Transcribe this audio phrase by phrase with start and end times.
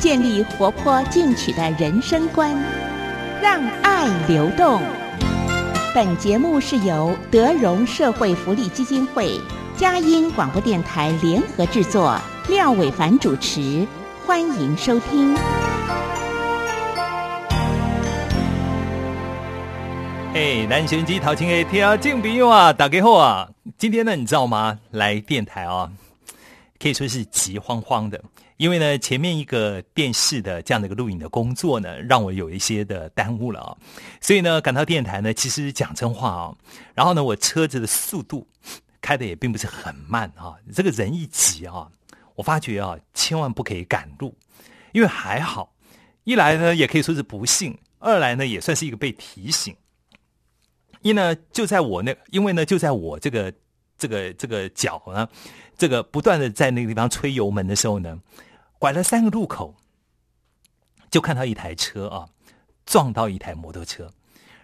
[0.00, 2.50] 建立活泼进取的人生观，
[3.42, 4.80] 让爱流动。
[5.94, 9.38] 本节目是由德荣社会福利基金会、
[9.76, 13.86] 佳音广播电台联合制作，廖伟凡主持，
[14.26, 15.36] 欢迎收听。
[20.32, 24.78] 哎，男神机陶情 A 听敬朋友啊，打给后啊，今天呢，你知道吗？
[24.92, 25.90] 来电台啊，
[26.82, 28.18] 可以说是急慌慌的，
[28.60, 33.74] 因为呢，前面一个电视的这样的一个录影的工作呢，让我有一些的耽误了啊，
[34.20, 36.54] 所以呢，赶到电台呢，其实讲真话啊，
[36.94, 38.46] 然后呢，我车子的速度
[39.00, 41.88] 开的也并不是很慢啊，这个人一急啊，
[42.34, 44.36] 我发觉啊，千万不可以赶路，
[44.92, 45.72] 因为还好，
[46.24, 49.74] 一来呢，也可以说是不幸，二来呢，也算是一个被提醒。
[51.00, 53.50] 一呢，就在我那，因为呢，就在我这个
[53.96, 55.26] 这个这个脚呢，
[55.78, 58.20] 这个不断的在那个地方吹油门的时候呢，
[58.80, 59.76] 拐了三个路口，
[61.10, 62.26] 就看到一台车啊，
[62.86, 64.10] 撞到一台摩托车，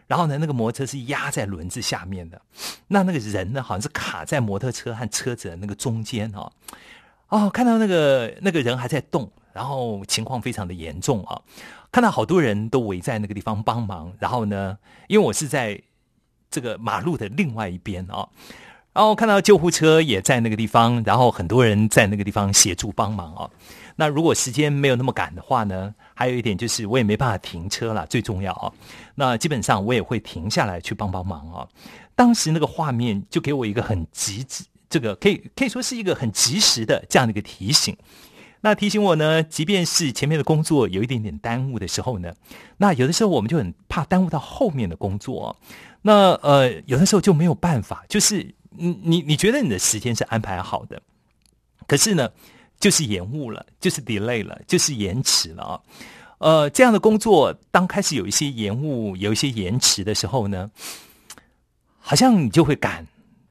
[0.09, 2.41] 然后呢，那个摩托车是压在轮子下面的，
[2.89, 6.50] 那那个人呢，好像是卡在摩托车和车子的那个中间啊，
[7.28, 11.42] 哦，看到那个那个人还在动，然后情况非常的严重啊，
[11.92, 15.81] 看到好多人都围在那个地方帮忙，然后呢，因为我是在。
[16.48, 18.27] 这个马路的另外一边啊，
[18.94, 23.50] 然后看到救护车也在那个地方，然后很多人在那个地方协助帮忙啊。
[23.97, 28.73] 那如果时间没有那么赶的话呢，还有一点就是我也没办法停车了，最重要啊。
[29.15, 31.67] 那基本上我也会停下来去帮帮忙啊。
[32.15, 37.97] 当时那个画面就给我一个很极致，这个可以可以说是一个很及时的这样的一个提醒。
[38.62, 42.33] 那提醒我呢，即便是前面的工作有一点点耽误的时候呢，
[42.79, 45.56] 那有的时候我们就很怕耽误到后面的工作。
[46.03, 51.01] 那呃，有的时候就没有办法，就是你你你觉得你的时间是安排好的，
[51.87, 52.31] 可是呢，
[52.78, 55.81] 就是延误了，就是 delay 了，就是延迟了啊。
[56.38, 60.70] 呃，这样的工作当开始有一些延误、有一些延迟的时候呢，
[61.98, 63.06] 好像你就会赶，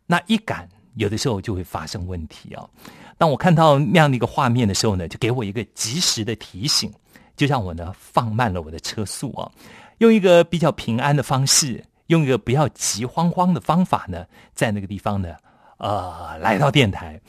[0.05, 2.67] 那一赶，有的时候就会发生问题啊。
[3.17, 6.91] 当我看到那样的一个画面的时候呢，就给我一个及时的提醒，
[7.35, 9.51] 就让我呢放慢了我的车速啊，
[9.97, 11.83] 用一个比较平安的方式。
[12.07, 15.35] 用一个不要急慌慌的方法呢，在那个地方呢，
[15.77, 17.19] 呃，来到电台。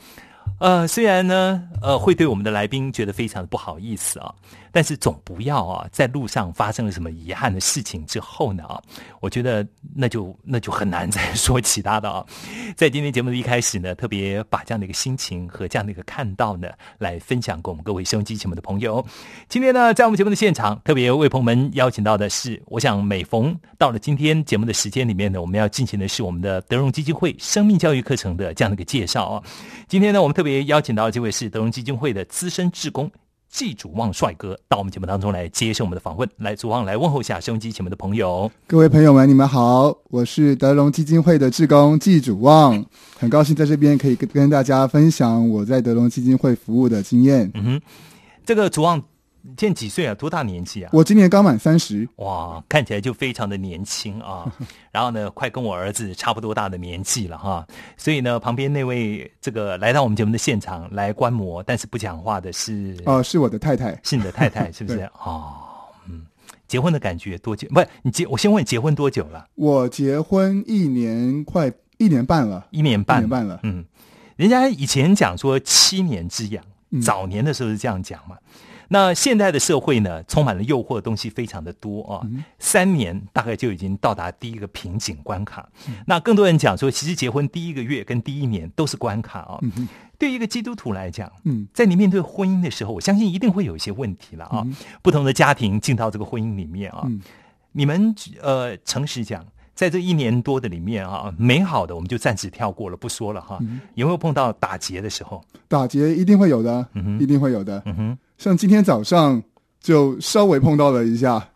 [0.59, 4.33] 呃，虽然呢，呃，会对我们的来宾觉得非常的不好意思啊，
[4.77, 8.79] 但是总不要啊，在路上发生了什么遗憾的事情之后呢啊，
[9.21, 12.23] 我觉得那就那就很难再说其他的啊。
[12.75, 19.03] 在今天节目的一开始呢，特别把这样的一个心情和这样的一个看到呢，来分享给我们各位收音机前面的朋友。
[19.49, 29.43] 今天呢，在我们节目的现场，特别为朋友们邀请到的是，我想每逢到了今天节目的时间里面呢，我们要进行的是我们的德荣基金会生命教育课程的这样的一个介绍啊。
[29.87, 33.11] 今天呢，我们特别邀请到这位是德荣基金会的资深志工
[33.49, 36.29] 季主旺帅哥，到我们节目当中来接受我们的访问。
[36.37, 38.51] 来，主旺来问候一下收音机前面的朋友。
[38.67, 42.85] 各位朋友们，你们好，我是德隆基金会的志工季主旺，
[43.17, 47.49] 很高兴在这边可以跟跟大家分享我在德隆基金会服务的经验。
[47.53, 47.81] 嗯哼，
[48.45, 49.03] 这个主旺。
[49.57, 50.13] 现在几岁啊？
[50.15, 50.89] 多大年纪啊？
[50.91, 52.07] 我今年刚满三十。
[52.17, 54.51] 哇，看起来就非常的年轻啊！
[54.91, 57.65] 然后呢，快跟我儿子差不多大的年纪了哈。
[57.95, 64.99] 所以呢，旁边那位这个来到我们节目的现场来观摩，但是不讲话的是哦，是我的太太，是你的太太， 是不是？
[65.23, 65.53] 哦，
[66.09, 66.25] 嗯，
[66.67, 67.67] 结婚的感觉多久？
[67.69, 69.47] 不是你结，我先问结婚多久了？
[69.55, 73.59] 我结婚一年快一年半了，一年半，一年半了。
[73.63, 73.85] 嗯，
[74.35, 76.61] 人家以前讲说七年之痒，
[77.01, 78.35] 早年的时候是这样讲嘛。
[78.89, 82.21] 那现在的社会呢，充满了诱惑的东西非常的多啊。
[82.59, 85.67] 三年大概就已经到达第一个瓶颈关卡。
[86.05, 89.59] 那更多人讲说，其实结婚第一个月跟第一年都是关卡啊。
[90.19, 91.31] 对一个基督徒来讲，
[91.73, 94.65] 在你面对婚姻的时候，我相信一定会有一些问题了啊。
[95.01, 97.07] 不同的家庭进到这个婚姻里面啊，
[97.73, 99.45] 你们呃，诚实讲，
[99.75, 103.59] 在这一年多的里面啊，美好的我们就暂时跳过了，不说了哈。
[103.93, 105.43] 有没有碰到打劫的时候？
[105.67, 106.87] 打劫一定会有的，
[107.19, 107.83] 一定会有的。
[107.85, 108.17] 嗯哼。
[108.37, 109.41] 像今天早上
[109.81, 111.49] 就稍微碰到了一下，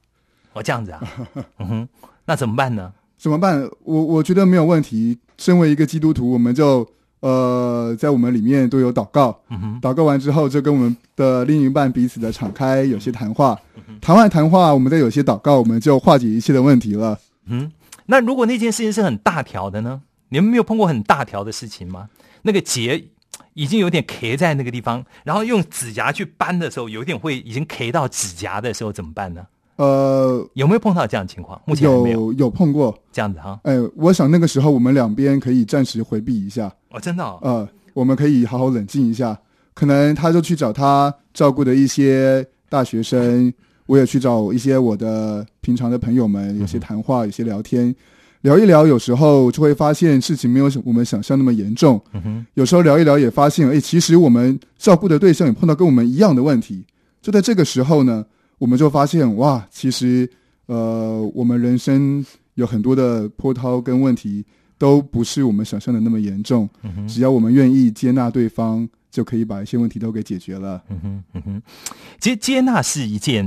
[0.53, 1.01] 哦，这样子啊，
[1.59, 1.87] 嗯哼，
[2.25, 2.91] 那怎么办呢？
[3.17, 3.69] 怎么办？
[3.83, 5.17] 我我觉得没有问题。
[5.37, 6.87] 身为一个基督徒，我们就
[7.21, 13.59] 呃，在我们里面都有祷告，嗯哼，祷告完之后，就跟我们的另一半彼此的敞开，有些谈话，
[13.99, 17.17] 谈完谈话，我们再有些祷告，我们就化解一切的问题了。
[17.45, 17.71] 嗯，
[18.05, 20.01] 那如果那件事情是很大条的呢？
[20.29, 22.07] 你们没有碰过很大条的事情吗？
[22.43, 23.03] 那个结
[23.53, 29.45] 已经有点 K 在那个地方，然后用指甲去扳的时候，有点会已经 K 到指甲的时候怎么办呢？
[29.77, 31.59] 呃，有没有碰到这样的情况？
[31.65, 33.59] 目前还没有有有碰过，这样子哈。
[33.63, 39.39] 哎，我想那个时候我们两边可以暂时回避一下，哦，真的、哦，呃，我们可以好好冷静一下。
[39.73, 43.51] 可能他就去找他照顾的一些大学生，
[43.87, 47.95] 我也去找一些我的平常的朋友们，有些谈话，有些聊天，
[48.41, 52.01] 聊一聊，有时候就会发现事情没有我们想象那么严重。
[52.55, 56.85] 有时候聊一聊也发现，哎，其实我们照顾的对象也碰到跟我们一样的问题。
[57.21, 58.25] 就在这个时候呢，
[58.57, 60.27] 我们就发现，哇，其实
[60.65, 64.43] 呃，我们人生有很多的波涛跟问题，
[64.77, 66.67] 都不是我们想象的那么严重。
[67.07, 70.81] 只要我们愿意接纳对方，就可以把一些问题都给解决了。
[70.89, 71.61] 嗯哼，嗯哼。
[72.19, 73.45] 其实接纳是一件，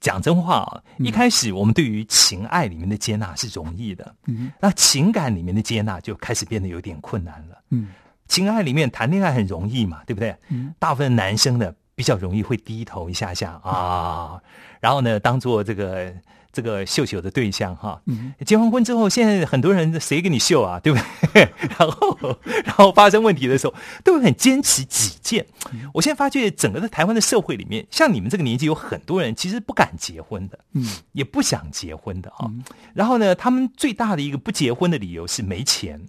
[0.00, 4.50] 讲真话啊，一开始我们对于情爱里面的接纳是容易的，嗯。
[4.60, 7.58] 那情感里面的接纳就开始变得有点困难了。
[7.70, 7.88] 嗯。
[8.28, 10.36] 情爱里面谈恋爱很容易嘛，对不对？
[10.48, 10.74] 嗯。
[10.78, 14.40] 大部分男生呢比较容易会低头一下下啊，
[14.80, 16.12] 然后呢当做这个
[16.52, 18.00] 这个秀秀的对象哈。
[18.06, 20.98] 嗯结完婚之后，现在很多人谁给你秀啊，对不
[21.32, 21.48] 对？
[21.78, 25.46] 然后然后发生问题的时候，都会很坚持己见。
[25.94, 32.50] 我现在发觉整个的台湾的社会里面，像你们这个年纪，有很多人其实不敢结婚的，嗯也不想结婚的啊。
[32.94, 36.06] 然后呢，他们最大的一个不结婚的理由是没钱，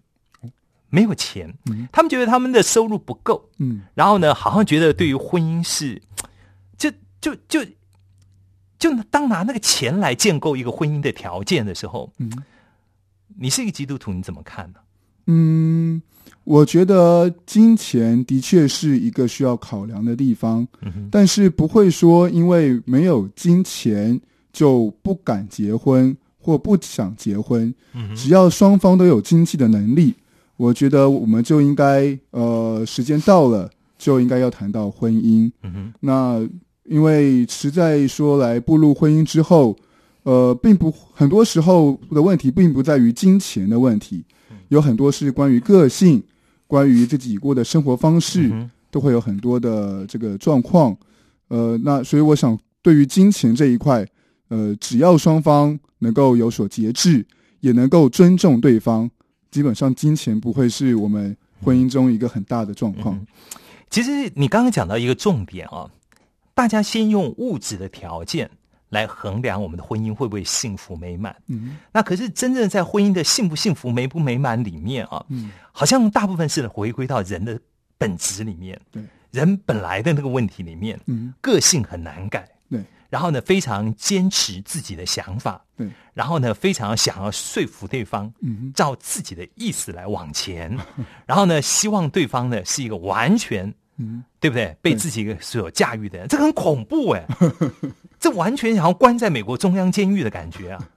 [0.90, 1.54] 没有钱。
[1.92, 6.02] 他们觉得他们的收入不够，嗯然后呢，好像觉得对于婚姻是，
[6.78, 6.92] 就
[7.22, 7.66] 就就
[8.84, 12.30] 就当拿那个钱来建构一个婚姻的条件的时候，嗯
[13.40, 14.80] 你是一个基督徒，你怎么看呢？
[15.28, 16.02] 嗯，
[16.44, 24.20] 我觉得金钱的确是一个需要考量的地方，嗯但是不会说因为没有金钱
[24.52, 27.74] 就不敢结婚或不想结婚。
[27.94, 30.14] 嗯只要双方都有经济的能力，
[30.58, 35.50] 我觉得我们就应该呃，时间到了就应该要谈到婚姻。
[35.62, 36.46] 嗯哼那
[36.86, 39.76] 因为实在说来，步入婚姻之后，
[40.24, 44.24] 呃，并不很多时候的问题并不在于金钱的问题，
[44.68, 46.22] 有很多是关于个性，
[46.68, 50.96] 关于自己过的生活方式，嗯都会有很多的这个状况。
[51.48, 54.06] 呃，那所以我想，对于金钱这一块，
[54.50, 57.26] 呃，只要双方能够有所节制，
[57.62, 59.10] 也能够尊重对方，
[59.50, 63.16] 基本上金钱不会是我们婚姻中一个很大的状况。
[63.16, 63.28] 嗯
[63.90, 65.88] 其实你刚刚讲到一个重点啊，
[66.54, 68.50] 大家先用物质的条件
[68.90, 71.36] 来衡量我们的婚姻会不会幸福美满。
[71.48, 71.78] 嗯。
[71.92, 75.52] 那可是真正在婚姻的幸不幸福、美不美满里面啊，嗯。
[75.72, 77.60] 好像大部分是回归到人的
[77.98, 81.34] 本质里面，对，人本来的那个问题里面，嗯。
[81.42, 82.84] 个性很难改，对。
[83.10, 90.76] 然后呢，非常坚持自己的想法，对，然后呢，非常想要说服对方，嗯照自己的意思来往前，
[91.28, 94.76] 然后呢，希望对方呢是一个完全，嗯对不对？
[94.82, 97.26] 被自己所驾驭的人，这个很恐怖哎，
[98.20, 100.90] 这完全好像关在美国中央监狱的感觉啊！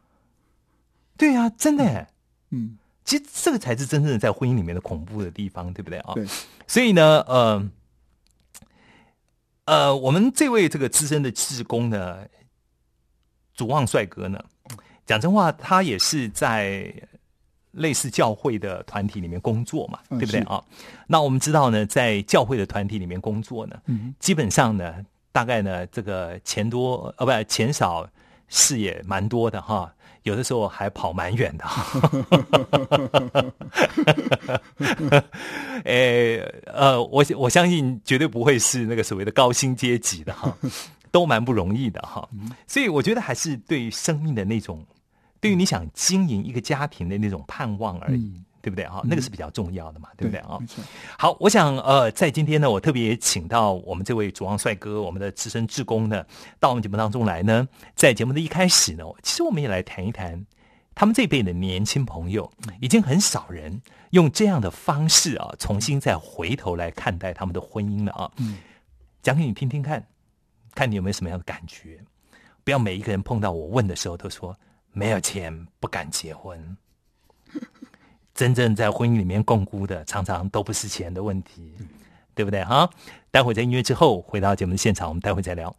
[1.16, 2.08] 对啊，真的哎，
[2.50, 6.14] 嗯，其实这个才是真正的在婚姻里面的恐怖的地方，对不对啊？
[6.14, 6.26] 对，
[6.66, 7.70] 所以呢，呃，
[9.66, 12.18] 呃，我们这位这个资深的志工呢，
[13.54, 14.42] 主望帅哥呢，
[15.06, 16.92] 讲真话，他也是在
[17.76, 20.62] 类似教会的团体里面工作嘛，嗯对不对啊？
[21.06, 24.94] 那我们知道呢，在教会的团体里面工作呢，嗯基本上呢，
[25.32, 28.08] 大概呢，这个钱多呃，不钱少
[28.48, 29.92] 事也蛮多的哈，
[30.22, 32.10] 有的时候还跑蛮远的哈。
[35.84, 40.56] 诶呃，我我相信绝对不会是那个所谓的高薪阶级的哈，
[41.12, 42.28] 都蛮不容易的哈。
[42.66, 44.84] 所以我觉得还是对于生命的那种，
[45.40, 48.20] 对于你想经营一个家庭的那种盼望而已。
[48.20, 49.00] 嗯对不对哈？
[49.04, 50.58] 那个是比较重要的嘛，对不对啊？
[51.16, 56.26] 好，我想呃，在今天呢，我特别请到我们这位主王帅哥，我们的资深志工呢，
[56.58, 57.68] 到我们节目当中来呢。
[57.94, 60.44] 在节目的一开始呢，其实我们也来谈一谈
[60.96, 62.50] 他们这辈的年轻朋友，
[62.80, 68.28] 已经很少人用这样的方式啊，重新再回头来看待他们的婚姻了啊。
[68.38, 68.58] 嗯
[69.22, 70.04] 讲给你听听看，
[70.74, 72.00] 看你有没有什么样的感觉。
[72.64, 74.58] 不要每一个人碰到我问的时候都说
[74.98, 76.74] 没有钱不敢结婚。
[78.32, 81.74] 真正在婚姻里面共辜的，常常都不是钱的问题，
[82.34, 82.88] 对不对哈？
[83.30, 85.76] 待会在音乐之后回到节目的现场，我们待会再聊。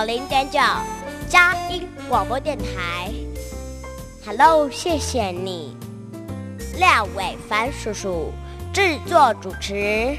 [0.00, 0.58] 九零点九
[1.28, 3.12] 佳音广播电台。
[4.24, 5.76] Hello，谢谢你，
[6.78, 8.32] 廖伟凡叔叔
[8.72, 10.16] 制作主持。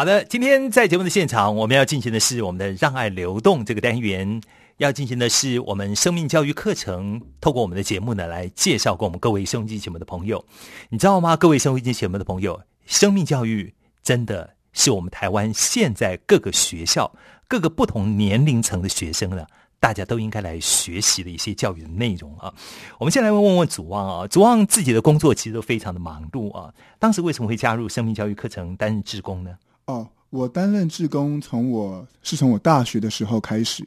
[0.00, 4.40] 好的，今天在节目的现场，我们要进行的是我们的“让爱流动”这个单元，
[4.78, 7.20] 要进行的是我们生命教育课程。
[7.38, 10.42] 透过我们的节目呢，来介绍给我们各位收音机节目的朋友，
[10.88, 11.36] 你知道吗？
[11.36, 17.12] 各位收音机节目的朋友，生命教育真的是我们台湾现在各个学校、
[17.46, 19.44] 各个不同年龄层的学生呢，
[19.80, 22.50] 大家都应该来学习的一些教育的内容啊。
[22.98, 29.50] 我们先来问问祖旺啊，祖旺自己的工作其实都非常的忙碌啊，当时为什么会加入生命教育课程担任志工呢？
[29.90, 33.84] 哦，我担任志工从我是从我大学的时候开始，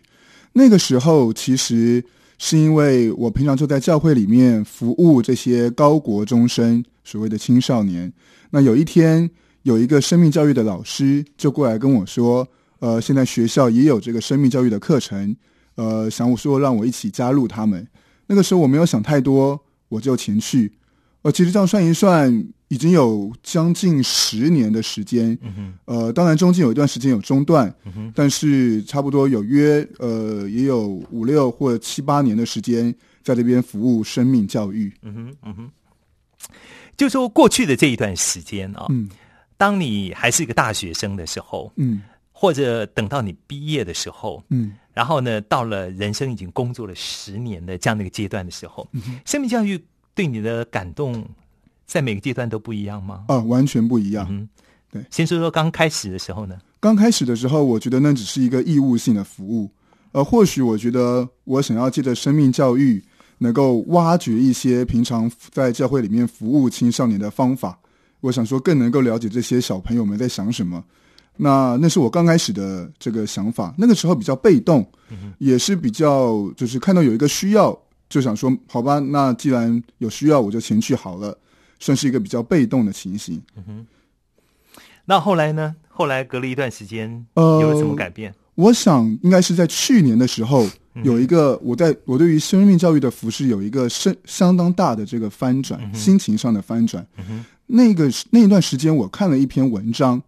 [0.52, 2.04] 那个时候其实
[2.38, 8.12] 是因为我平常就在教会里面服务这些高国中生，所谓的青少年。
[8.50, 9.30] 那有一天
[9.62, 12.46] 有一个生命教育的老师就过来跟我说，
[12.80, 15.34] 呃，现在学校也有这个生命教育的课程，
[15.76, 17.88] 呃，想我说让我一起加入他们。
[18.28, 19.58] 那个时候我没有想太多，
[19.88, 20.74] 我就前去。
[21.22, 22.46] 呃，其实这样算一算。
[22.74, 25.38] 已经有将近十年的时间，
[25.86, 27.72] 呃，当然中间有一段时间有中断，
[28.16, 34.92] 但是差不多有约呃也有五六或七八年的时间在这边服务生命教育。
[35.04, 35.72] 嗯哼，嗯哼，
[36.98, 39.08] 就说过去的这一段时间啊，嗯，
[39.56, 42.02] 当你还是一个大学生的时候，嗯，
[42.32, 48.90] 或者等到你毕业的时候，嗯，然后呢，到了人生已经工作了十年的这样的一个阶段的时候，
[49.28, 49.80] 生命教育
[50.16, 51.24] 对你的感动。
[51.86, 53.26] 在每个阶段都不一样吗？
[53.28, 54.28] 啊，完全不一样。
[54.30, 54.48] 嗯，
[54.92, 55.04] 对。
[55.10, 56.58] 先说说刚开始的时候呢？
[56.80, 59.70] 刚开始的时候，我觉得那只是一个义务性的服务。
[60.12, 63.04] 呃，或许我觉得我想要借着生命教育，
[63.38, 67.80] 能够挖掘一些平常在教会里面服务青少年的方法。
[68.20, 70.84] 我想说，更能够了解这些小朋友们在想什么。
[71.36, 73.74] 那那是我刚开始的这个想法。
[73.78, 74.88] 那个时候比较被动，
[75.40, 81.38] 也是比较就是看到有一个需要，就想说好吧，那既然有需要，我就前去好了。
[81.84, 83.42] 算是一个比较被动的情形。
[83.58, 83.86] 嗯哼，
[85.04, 85.76] 那后来呢？
[85.90, 88.34] 后来隔了一段时间，呃，有了什么改变？
[88.56, 90.66] 我想应该是在去年的时候，
[91.04, 97.06] 有一个我在我对于生命教育的服饰有一个相相当大的这个翻转，心情上的翻转。
[97.68, 100.22] 那个那一段时间，我看了一篇文章。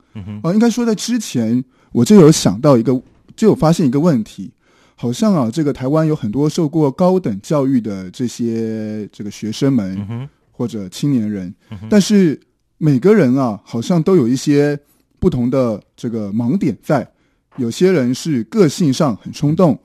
[0.43, 1.63] 啊，应该说在之前
[1.93, 3.01] 我就有想到一个，
[3.35, 4.51] 就有发现一个问题，
[4.95, 10.29] 好像啊，这个台湾有很多受过高等教育的这些这个学生们。
[10.55, 11.53] 或者青年人，
[11.89, 12.39] 但是
[12.77, 14.79] 每个人啊，好像都有一些
[15.19, 17.05] 不同的这个盲点在。
[17.57, 19.77] 有些人是个性上很冲动，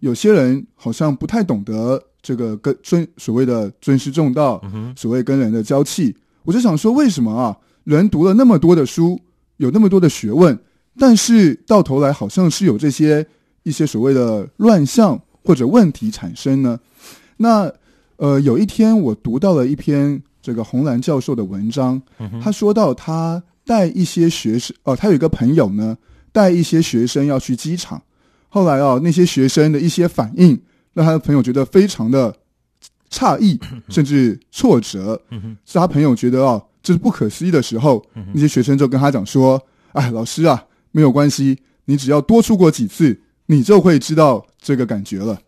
[0.00, 4.60] 有些人好像不太懂得这个跟尊所谓的尊师重道，
[4.94, 6.14] 所谓跟人的交气。
[6.42, 9.18] 我就想说，为什么啊，人读了那么多的书，
[9.56, 10.58] 有那么多的学问，
[10.98, 13.26] 但是到头来好像是有这些
[13.62, 16.78] 一些所谓的乱象或者问题产生呢？
[17.38, 17.72] 那。
[18.18, 22.00] 呃，有一天我读到了一篇这个红蓝教授的文章，
[22.42, 25.96] 他说到他带一些学生，哦，他有一个朋友呢，
[26.32, 28.02] 带一些学生要去机场，
[28.48, 30.60] 后来哦，那些学生的一些反应
[30.92, 32.34] 让他的朋友觉得非常的
[33.08, 33.56] 诧异，
[33.88, 35.20] 甚至挫折，
[35.64, 38.04] 是他朋友觉得哦，这是不可思议的时候，
[38.34, 39.62] 那些学生就跟他讲说
[39.94, 45.40] ：“哎，老师啊，没有关系，你只要多出国几次，你就会知道这个感觉了。”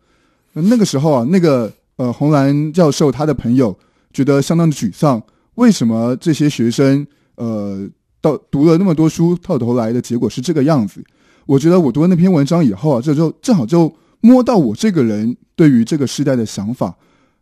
[0.54, 1.72] 那个时候啊，那个。
[2.00, 3.78] 呃，红蓝教授他的朋友
[4.10, 5.22] 觉得相当的沮丧。
[5.56, 7.86] 为什么这些学生呃，
[8.22, 11.04] 到读了那么多书，到头来的结果是这个样子？
[11.44, 16.96] 我觉得我读了那篇文章以后啊，这就正好就摸到我这个人对于这个时代的想法。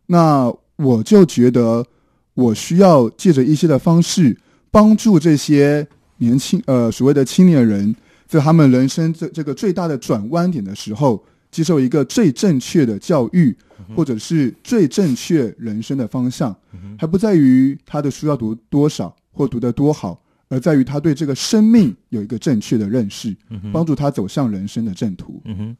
[0.07, 1.85] 那我就觉得
[2.33, 4.37] 我需要借着一些的方式，
[4.71, 7.95] 帮助这些年轻呃所谓的青年人，
[8.27, 13.55] 在他们人生这这个最大的转弯点的时候，接受一个最正确的教育。
[13.95, 16.55] 或者是最正确人生的方向，
[16.97, 23.35] 还不在于他的书要读多少或读得多好，而在于他对这个生命有一个正确的认识，
[23.71, 25.41] 帮助他走向人生的正途。
[25.45, 25.77] 嗯哼，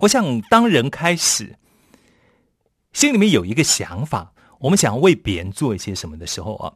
[0.00, 1.56] 我想当人开始
[2.92, 4.34] 心里面有一个想法。
[4.58, 6.72] 我们想要为别人做一些什么的时候啊，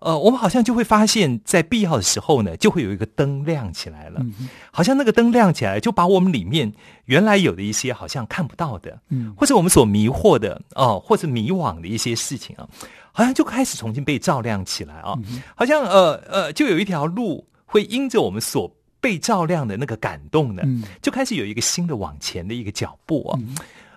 [0.00, 4.20] 呃，我们好像就会发现，在必要的时候呢，就会有一个灯亮起来了，
[4.70, 6.72] 好像那个灯亮起来，就把我们里面
[7.06, 12.68] 原来有的一些好像看不到的，嗯，或者我们所迷惑的哦，或者迷惘的一些事情啊，
[13.12, 15.14] 好像就开始重新被照亮起来啊，
[15.54, 20.84] 好像呃呃，就有一条路会因着我们所被照亮的那个感动呢，嗯。
[21.00, 23.38] 就开始有一个新的往前的一个脚步哦。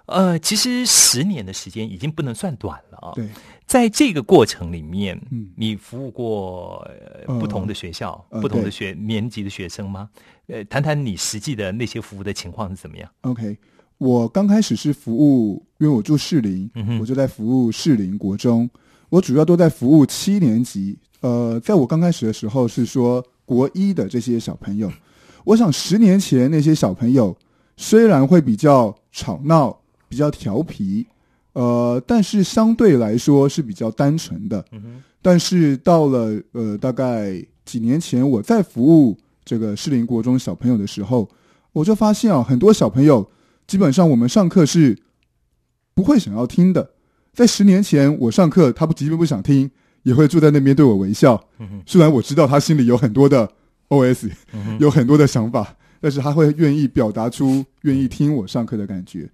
[0.06, 3.28] 呃，其实十年的时间已经不能算短了啊、对，
[3.66, 6.88] 在这个过程里面，嗯你服务过、
[7.40, 10.10] 不同的学校、呃不同的对学年级的学生吗？
[10.48, 13.58] 呃，谈谈你实际的那些服务的情况是怎么样？OK，
[13.98, 18.70] 我刚开始是服务，因为我住士林，嗯我就在服务士林国中。
[19.10, 20.98] 我主要都在服务七年级。
[21.22, 24.92] 呃，在我刚开始的时候是说国一的这些小朋友。
[25.44, 27.36] 我想十年前那些小朋友
[27.78, 31.06] 虽然会比较吵闹、比较调皮，
[31.54, 34.64] 呃，但是相对来说是比较单纯的。
[35.22, 41.28] 但是到了呃大概几年前，我在服务这个适龄国中小朋友的时候，
[41.74, 43.30] 我就发现啊，很多小朋友
[43.66, 44.98] 基本上我们上课是
[45.94, 46.92] 不会想要听的。
[47.34, 49.70] 在十年前，我上课，他不即便不想听，
[50.04, 51.44] 也会坐在那边对我微笑。
[51.86, 53.52] 虽然我知道他心里有很多的
[53.90, 54.30] OS，、
[54.80, 59.28] 有很多的想法，但是他会愿意表达出愿意听我上课的感觉。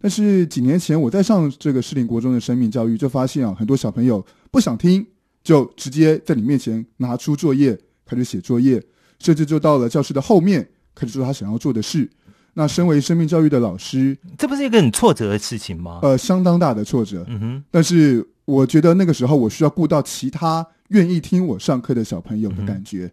[0.00, 5.06] 但是几年前我在上这个士林国中的生命教育，就发现啊，很多小朋友不想听，
[5.42, 8.82] 就直接在你面前拿出作业开始写作业，
[9.18, 12.08] 甚至就到了教室的后面开始做他想要做的事。
[12.54, 16.00] 那身为生命教育的老师，这不是一个很挫折的事情吗？
[16.02, 17.22] 呃，相当大的挫折。
[17.28, 23.12] 嗯哼，但是我觉得那个时候我需要顾到其他愿意听我上课的小朋友的感觉，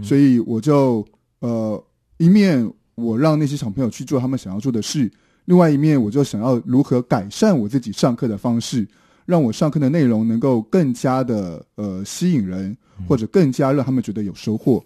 [0.00, 1.04] 所以我就
[1.40, 1.84] 呃
[2.22, 5.10] 一面我让那些小朋友去做他们想要做的事，
[5.46, 8.86] 另外一面我就想要如何改善我自己上课的方式，
[9.26, 12.76] 让我上课的内容能够更加的呃吸引人，
[13.08, 14.84] 或者更加让他们觉得有收获。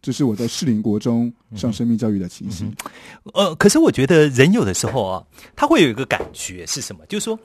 [0.00, 2.72] 这是我在士林国中上生命教育的情形。
[3.34, 5.24] 呃，可是我觉得人有的时候啊，
[5.56, 7.04] 他会有一个感觉是什么？
[7.08, 7.36] 就是说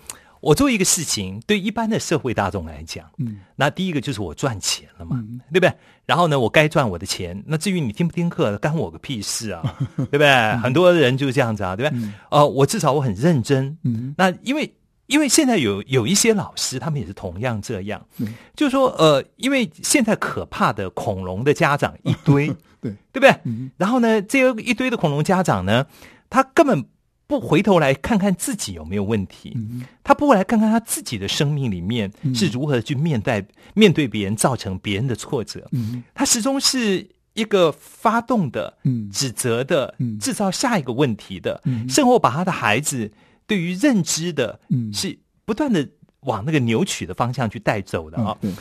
[0.41, 5.73] 我做一个事情，对一般的社会大众来讲，嗯，那第一个就是我赚钱了嘛，嗯对不对？
[6.06, 7.42] 然后呢，我该赚我的钱。
[7.48, 9.62] 那至于你听不听课，干我个屁事啊，
[9.96, 10.58] 对不对？
[10.58, 12.10] 很多人就是这样子啊，对不对？
[12.30, 13.78] 呃，我至少我很认真。
[13.84, 14.74] 嗯那因为
[15.08, 22.48] 因为现在有有一些老师，他们也是同样这样，嗯就是说呃，因为现在可怕的恐龙的家长一堆，
[22.82, 23.30] 对对不对？
[23.44, 25.86] 嗯然后呢，这个一堆的恐龙家长呢，
[26.30, 26.84] 他根本
[27.32, 29.86] 不回头来看看自己有没有问题，嗯。
[30.04, 35.65] 他不会来看看他自己的生命里面是如何去面对、面对别人，造成别人的挫折。
[35.72, 36.04] 嗯。
[36.13, 39.10] 他始终是一个发动的、嗯。
[39.10, 40.20] 指责的、嗯。
[40.20, 41.88] 制造下一个问题的，嗯。
[41.88, 43.10] 甚或把他的孩子
[43.48, 44.91] 对于认知的，嗯。
[44.91, 45.88] 是不断的
[46.24, 48.38] 往那个扭曲的方向去带走的啊。
[48.41, 48.52] 对，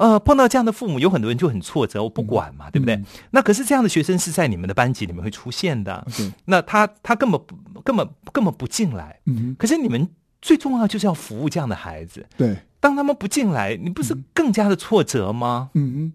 [0.00, 2.96] 呃，碰到这样的父母，有很多人就很挫折，我不管嘛，对不对？
[2.96, 9.20] 嗯那可是这样的学生是在你们的班级里面会出现的，对，那他他根本不根本根本不进来。
[9.26, 10.08] 嗯可是你们
[10.40, 12.56] 最重要就是要服务这样的孩子，对。
[12.80, 15.68] 当他们不进来，你不是更加的挫折吗？
[15.74, 16.10] 嗯，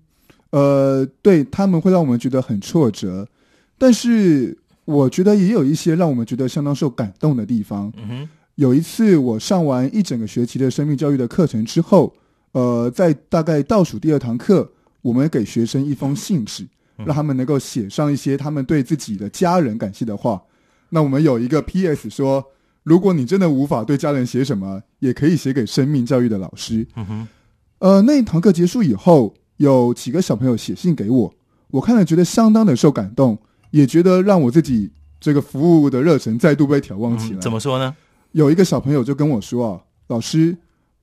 [0.50, 3.28] 呃，对他们会让我们觉得很挫折，
[3.78, 7.94] 但是我觉得也有一些让我们觉得相当受感动的地方。
[7.98, 12.12] 嗯哼，有一次我上完一整个学期的生命教育的课程之后，
[12.56, 16.66] 呃，在大概倒数第二堂课，我们给学生一封信纸，
[16.96, 20.42] 让他们能够写上一些他们对自己的家人感谢的话。
[20.88, 22.10] 那我们有一个 P.S.
[22.10, 22.42] 说，
[22.84, 26.88] 如果你真的无法对家人写什么，也可以写给生命教育的老师。
[26.96, 27.28] 嗯哼，
[27.80, 31.34] 呃，那一堂课结束以后，有几个小朋友写信给我，
[31.72, 33.38] 我看了觉得相当的受感动，
[33.72, 34.90] 也觉得让我自己
[35.20, 37.40] 这个服务的热忱再度被挑旺起来。
[37.40, 37.94] 嗯怎么说呢？
[38.32, 40.56] 有一个小朋友就跟我说啊，老师，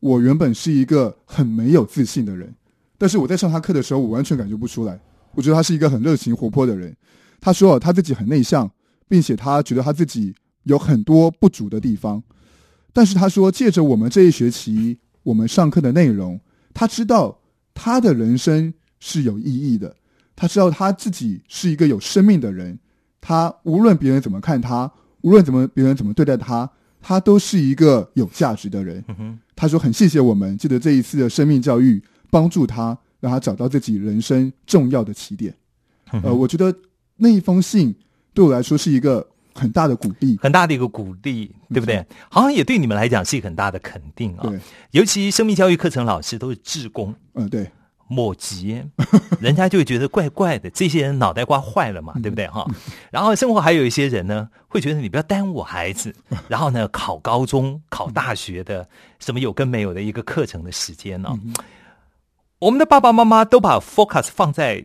[0.02, 2.52] 我原本是一个很没有自信的人，
[2.98, 4.98] 但是我在上他课的时候，我完全感觉不出来。
[5.32, 6.92] 我觉得他是一个很热情活泼的人。
[7.40, 8.68] 他说、他自己很内向，
[9.06, 10.34] 并且他觉得他自己
[10.64, 12.20] 有很多不足的地方。
[12.92, 16.40] 但是他说，借着我们这一学期我们上课的内容，
[16.74, 17.38] 他知道
[17.72, 19.94] 他的人生是有意义的。
[20.34, 22.76] 他知道他自己是一个有生命的人。
[23.20, 26.68] 他无论别人怎么看他，无论怎么别人怎么对待他，
[27.02, 29.04] 他都是一个有价值的人。
[29.54, 35.54] 他说很谢谢我们，记得这一次的生命教育帮助他，让他找到自己人生重要的起点。
[36.22, 36.74] 呃，我觉得
[37.16, 37.94] 那一封信
[38.32, 40.38] 对我来说是一个很大的鼓励。
[40.40, 42.04] 很大的一个鼓励，对不对？
[42.30, 44.42] 好像也对你们来讲是一个很大的肯定啊。
[44.42, 44.58] 对，
[44.92, 47.14] 尤其生命教育课程老师都是志工。
[47.34, 47.70] 嗯、对，
[48.12, 48.84] 莫急，
[49.40, 52.46] 人家就会觉得怪怪的，这些人脑袋瓜坏了嘛，对不对？
[52.48, 52.66] 哈？
[53.10, 56.14] 然后生活还有一些人呢，会觉得你不要耽误我孩子，
[56.46, 58.86] 然后呢考高中、考大学的
[59.18, 61.30] 什么有跟没有的一个课程的时间呢、
[62.58, 64.84] 我们的爸爸妈妈都把 focus 放在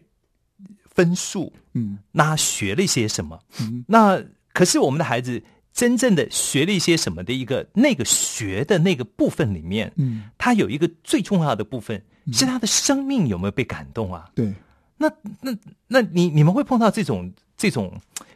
[0.89, 1.99] 分数，嗯。
[2.11, 3.37] 那学了一些什么？
[3.59, 3.83] 嗯。
[3.87, 14.25] 那可是我们的孩子真正的学了一些什么的一个那个学的那个部分里面，嗯，他有一个最重要的部分是他的生命有没有被感动啊？
[14.35, 14.53] 对，
[14.97, 15.09] 那
[15.41, 15.55] 那
[15.87, 17.93] 那你你们会碰到这种这种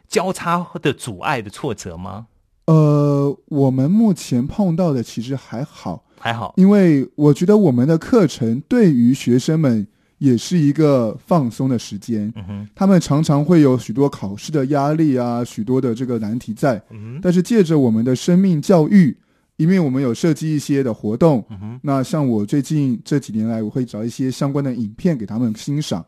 [0.08, 2.26] 交叉的阻碍的挫折吗？
[2.66, 9.84] 呃，我们目前碰到的其实还好，还好，因为我觉得我们的课程对于学生们
[10.18, 12.32] 也是一个放松的时间。
[12.36, 16.80] 嗯哼，他们常常会有许多考试的压力啊，许多的这个难题在。
[16.90, 19.16] 嗯哼，但是借着我们的生命教育，
[19.62, 26.04] 因为我们有设计一些的活动，嗯哼，那像我最近这几年来，我会找一些相关的影片给他们欣赏。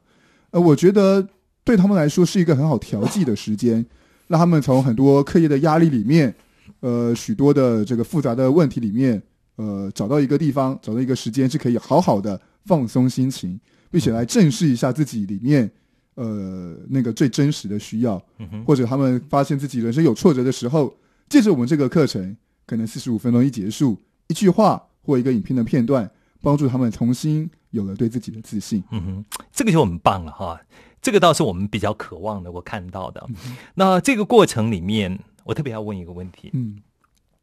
[0.51, 1.25] 呃，我觉得
[1.63, 3.87] 对他们来说是一个很好调剂的时间，
[4.27, 6.35] 让他们从很多课业的压力里面，
[6.81, 9.23] 呃，许多的这个复杂的问题里面，
[9.55, 13.59] 呃，找到一个地方，找到一个时间是可以好好的放松心情，
[13.91, 15.71] 并且来正视一下自己里面，
[16.17, 18.21] 呃，那个最真实的需要。
[18.39, 20.93] 嗯哼，或者他们发现自己人生有挫折的时候，
[21.29, 28.83] 借着我们这个课程，可能四十五分钟一结束，一句话或一个影片的片段，帮助他们重新有了对自己的自信。
[28.91, 30.61] 嗯哼，这个就很棒了哈。
[31.03, 33.27] 这个倒是我们比较渴望的，我看到的。
[33.75, 36.79] 那这个过程里面，我特别要问一个问题：嗯，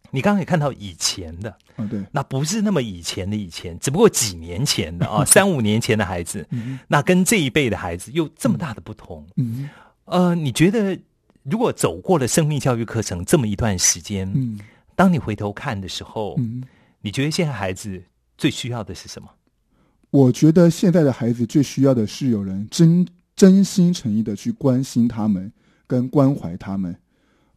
[0.09, 9.27] 你刚刚也看到以前的，啊，对，那不是那么以前的以前，只不过几年前的啊， 三五年前的孩子，嗯那跟这一辈的孩子又这么大的不同。
[9.35, 9.69] 嗯
[10.05, 10.99] 呃，你觉得
[11.43, 14.59] 如果走过了生命教育课程这么一段时间，嗯
[15.01, 16.61] 当你回头看的时候，嗯，
[17.01, 17.99] 你觉得现在孩子
[18.37, 19.27] 最需要的是什么？
[20.11, 23.03] 我觉得现在的孩子最需要的是有人真
[23.35, 25.51] 真心诚意的去关心他们，
[25.87, 26.95] 跟关怀他们。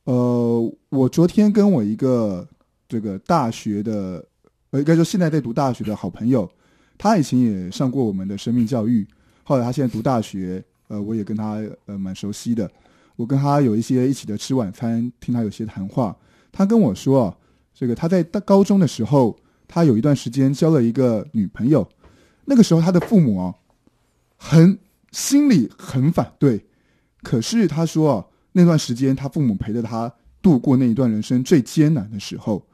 [0.05, 2.49] 呃，我昨天跟我一个
[2.89, 4.27] 这个大学的，
[4.71, 6.51] 呃，应该说现在在读大学的好朋友，
[6.97, 9.07] 他以前也上过我们的生命教育，
[9.43, 12.71] 后来他现在读大学，呃，我也跟他呃蛮熟悉的，
[13.17, 16.17] 我跟他有一些一起的吃晚餐，听他有些谈话，
[16.57, 17.37] 他跟我说啊，
[17.75, 19.37] 这个他在大高中的时候，
[19.67, 21.87] 他有一段时间交了一个女朋友，
[22.45, 23.55] 那个时候他的父母啊，
[24.37, 24.79] 很
[25.11, 26.65] 心里很反对，
[27.25, 32.65] 可是他说啊，那段时间他父母陪着他度过那一段人生最艰难的时候。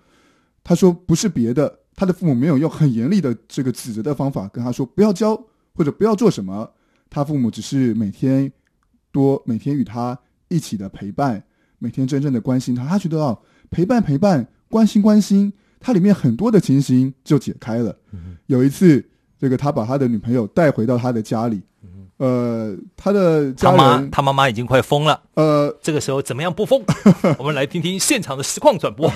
[0.62, 5.34] 他说不是别的，他的父母没有用很严厉的这个指责的方法跟他说不要交
[5.72, 6.70] 或者不要做什么，
[7.08, 8.52] 他父母只是每天
[9.10, 10.16] 多每天与他
[10.48, 11.42] 一起的陪伴，
[11.78, 12.86] 每天真正的关心他。
[12.86, 13.38] 他觉得啊，
[13.70, 17.96] 陪伴陪伴，关心关心，它里面很多的情形就解开了。
[18.46, 19.04] 有一次，
[19.38, 21.60] 这个他把他的女朋友带回到他的家里，
[22.18, 26.82] 呃，他的家他妈人他妈妈已经快疯了，呃，这个时候怎么样不疯？
[27.38, 29.10] 我们来听听现场的实况转播。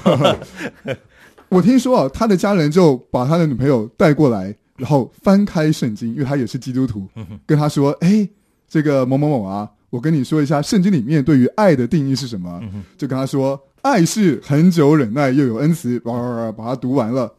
[1.50, 7.06] 我听说啊，他的家人就把他的女朋友带过来，然后翻开圣经，因为他也是基督徒，
[7.44, 8.26] 跟他说：“哎，
[8.66, 12.60] 这个某某某啊，我跟你说一下，圣经里面对于爱的定义是什么？”
[12.96, 17.30] 就跟他说：“爱是恒久忍耐，又有恩慈。”叭叭叭，把它读完了。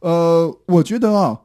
[0.00, 1.38] 呃，我觉得啊，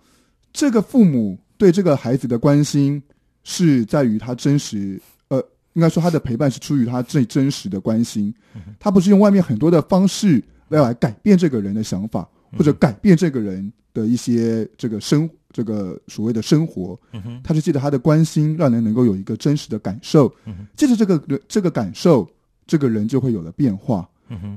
[0.53, 3.03] 这个父母对这个孩子的关心
[3.43, 5.37] 是在于他真实，呃，
[5.73, 8.33] 应该说他的陪伴是出于他最真实的关心，
[8.79, 12.25] 他不是用外面很多的方式来来改变这个人的想法，
[12.57, 16.97] 或者改变这个人的一些这个生这个所谓的生活，
[17.43, 20.33] 他是借着他的关心，让人能够有一个真实的感受，
[20.77, 22.25] 借着这个这个感受，
[22.65, 24.07] 这个人就会有了变化。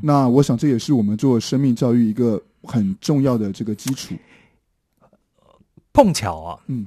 [0.03, 4.15] 那我想这也是我们做生命教育一个很重要的这个基础。
[5.93, 6.87] 碰巧啊，嗯。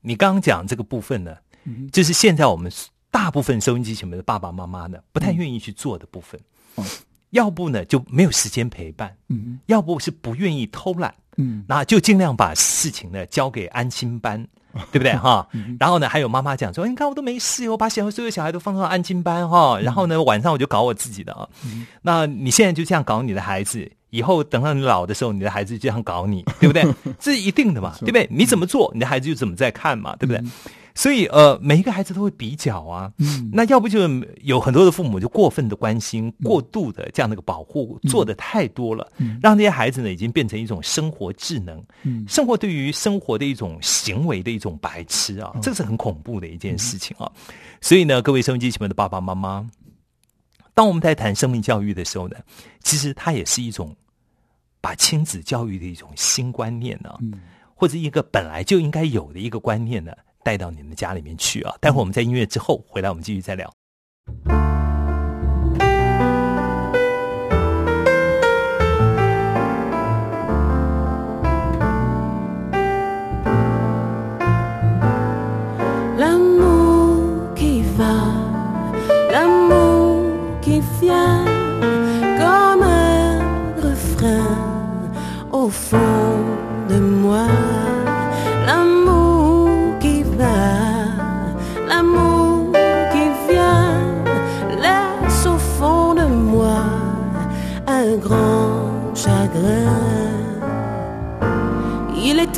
[0.00, 2.72] 你刚刚讲这个部分呢，嗯就是现在我们
[3.10, 6.40] 大部分收音机前面的爸爸妈妈呢，不太愿意去做的部分。
[6.76, 6.84] 哦。
[7.30, 11.62] 要不呢就没有时间陪伴，嗯要不是不愿意偷懒，嗯。
[11.68, 14.46] 那就尽量把事情呢交给安心班，
[14.92, 15.46] 对不对哈？
[15.78, 21.48] 然后呢，还有妈妈讲说，你看我都没事，我把小所有小孩都放到安静班哈，然后呢晚上我就搞我自己的啊。
[22.02, 26.84] 那你现在就这样搞你的孩子，以后等到你老的时候，你的孩子就这样搞你，对不对？
[27.18, 28.28] 这是一定的嘛，对不对？
[28.30, 30.42] 你怎么做，你的孩子就怎么在看嘛，对不对？
[30.98, 33.12] 所以呃，每一个孩子都会比较啊。
[33.18, 33.48] 嗯。
[33.52, 34.00] 那要不就
[34.42, 39.08] 有很多的父母就过分的关心、过度的这样的一个保护，做的太多了，
[39.40, 42.26] 让这些孩子呢已经变成一种生活智能，嗯。
[42.26, 47.30] 生活对于生活的一种行为的一种白痴啊，这是很恐怖的一件事情啊。
[47.80, 49.64] 所以呢，各位收音机前面的爸爸妈妈，
[50.74, 52.36] 当我们在谈生命教育的时候呢，
[52.82, 53.94] 其实它也是一种
[54.80, 57.34] 把亲子教育的一种新观念呢、嗯。
[57.76, 60.10] 或者一个本来就应该有的一个观念呢，
[60.42, 61.74] 带到你们家里面去啊。
[61.80, 63.72] 待会我们在音乐之后回来，我们继续再聊。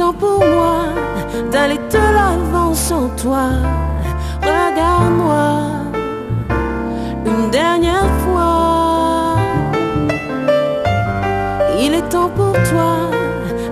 [0.09, 0.87] Pour moi
[1.53, 3.51] d'aller de l'avant sans toi.
[4.43, 5.51] Regarde-moi
[7.27, 9.37] une dernière fois.
[11.79, 13.11] Il est temps pour toi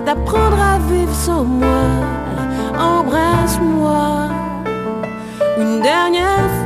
[0.05, 1.83] d'apprendre à vivre sans moi.
[2.77, 4.29] Embrasse-moi
[5.57, 6.58] une dernière fois.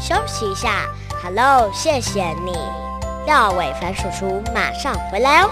[0.00, 0.86] 休息一下
[1.22, 2.52] ，Hello，谢谢你。
[3.26, 5.48] 廖伟凡叔叔马上回来哦。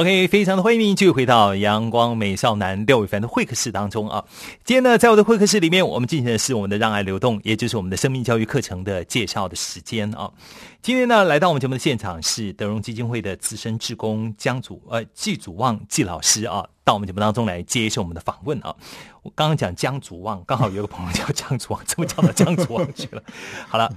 [0.00, 4.24] OK，非常的欢迎您继续回到阳光美少男廖伟凡的会客室当中啊。
[4.64, 10.32] 今天呢，在我的会客室里面，我们进行的是我们的让爱流动，也就是我们的生命教育课程的介绍的时间啊。
[10.80, 18.74] 今天呢，来到我们节目的现场是德荣基金会的资深志工江祖呃季祖旺季老师啊，到我们节目当中来接受我们的访问啊。
[19.20, 23.22] 我刚刚讲江祖旺，刚好有个朋友叫江祖旺， 怎么叫到江祖旺去了？
[23.68, 23.94] 好了，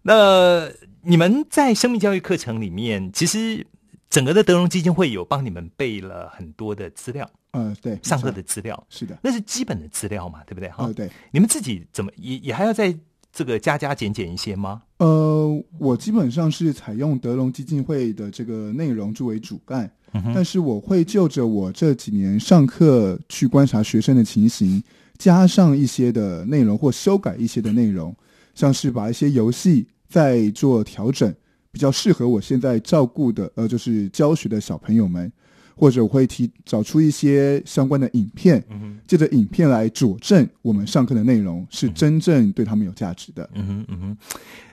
[0.00, 0.66] 那
[1.02, 3.66] 你们在生命教育课程里面，其实
[4.12, 10.68] 整个的德荣基金会有帮你们备了很多的资料，呃，对，上课的资料，是的，那是基本的资料嘛，对不对？
[10.68, 12.94] 哈、呃，对，你们自己怎么也也还要在
[13.32, 14.82] 这个加加减减一些吗？
[14.98, 24.84] 呃，我基本上是采用德隆基金会的这个内容作为主干，嗯但是我会就着我这几年上课去观察学生的情形，
[25.16, 28.14] 加上一些的内容或修改一些的内容，
[28.54, 31.34] 像是把一些游戏再做调整，
[31.72, 35.32] 比较适合我现在照顾的呃，就是教学的小朋友们，
[35.74, 43.48] 或者我会提找出一些相关的影片，嗯借着影片来佐证我们上课的内容是真正对他们有价值的。
[43.54, 44.16] 嗯哼嗯哼，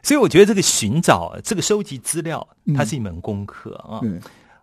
[0.03, 2.75] 所以我觉得这个寻找、这个收集资料，嗯。
[2.75, 3.99] 它是一门功课啊。
[4.01, 4.19] 对，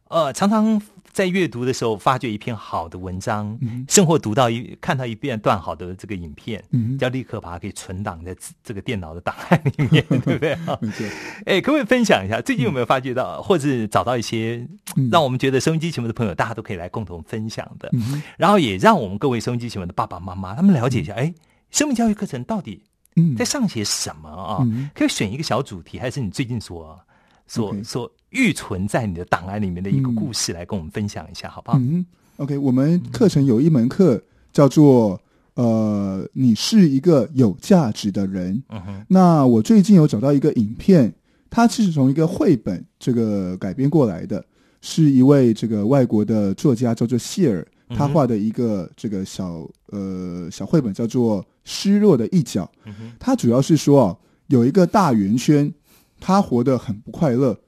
[0.08, 0.80] 呃，常常
[1.12, 10.52] 在阅读的时候发掘一篇好的文章，嗯甚或读到一看到一遍段好的这个影片，嗯就要立刻把它给存档在这个电脑的档案里面， 对不对？
[10.52, 11.04] 啊没错，
[11.46, 15.08] 哎，可不可以分享一下最近有没有发觉到，或者是找到一些嗯。
[15.10, 21.32] 让我们觉得收音机前面的朋友，大家都可以来共同分享的，嗯然后也让我们各位收音机前面的爸爸妈妈，他们了解一下，哎，
[21.70, 22.84] 生命教育课程到底
[23.16, 23.34] 嗯。
[23.34, 24.58] 在上些什么啊？
[24.60, 24.88] 嗯。
[24.94, 26.98] 可以选一个小主题，还是你最近所
[27.46, 31.78] 所所预存在你的档案里面的一个嗯故事，来跟我们分享一下，好不好？
[31.80, 32.04] 嗯
[32.36, 34.22] ，OK，我们课程有一门课
[34.52, 35.18] 叫做
[35.54, 38.62] 呃，你是一个有价值的人。
[38.68, 41.10] 嗯哼，那我最近有找到一个影片，
[41.48, 44.44] 它是从一个绘本这个改编过来的，
[44.82, 47.66] 是一位这个外国的作家叫做谢尔，
[47.96, 52.64] 他画的一个这个小呃小绘本叫做《失落的一角》。
[52.84, 54.16] 嗯哼，它主要是说啊，
[54.48, 55.72] 有一个大圆圈，
[56.20, 57.58] 他活得很不快乐，